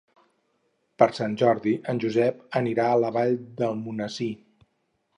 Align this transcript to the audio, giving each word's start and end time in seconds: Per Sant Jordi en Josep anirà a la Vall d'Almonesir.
Per 1.03 1.07
Sant 1.17 1.35
Jordi 1.43 1.75
en 1.95 2.03
Josep 2.05 2.41
anirà 2.63 2.91
a 2.95 2.99
la 3.05 3.15
Vall 3.21 3.39
d'Almonesir. 3.63 4.33